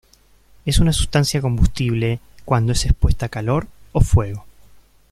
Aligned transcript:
Es 0.65 0.79
una 0.79 0.93
sustancia 0.93 1.41
combustible 1.41 2.19
cuando 2.43 2.71
es 2.71 2.85
expuesta 2.85 3.27
a 3.27 3.29
calor 3.29 3.67
o 3.91 4.01
fuego. 4.01 4.47